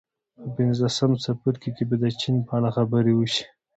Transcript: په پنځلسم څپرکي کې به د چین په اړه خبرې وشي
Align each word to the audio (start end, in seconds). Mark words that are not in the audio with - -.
په 0.37 0.47
پنځلسم 0.55 1.11
څپرکي 1.23 1.69
کې 1.75 1.83
به 1.89 1.95
د 2.03 2.03
چین 2.19 2.35
په 2.47 2.53
اړه 2.57 2.69
خبرې 2.77 3.13
وشي 3.15 3.45